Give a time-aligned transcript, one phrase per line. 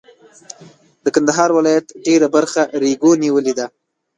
[1.03, 3.65] د کندهار ولایت ډېره برخه ریګو نیولې ده.